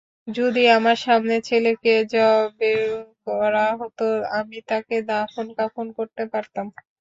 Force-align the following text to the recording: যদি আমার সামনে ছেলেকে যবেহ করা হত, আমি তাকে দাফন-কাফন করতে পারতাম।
যদি 0.31 0.63
আমার 0.77 0.97
সামনে 1.01 1.35
ছেলেকে 1.43 1.93
যবেহ 2.13 2.79
করা 3.25 3.67
হত, 3.79 3.99
আমি 4.39 4.57
তাকে 4.69 4.95
দাফন-কাফন 5.09 5.87
করতে 5.97 6.23
পারতাম। 6.33 6.65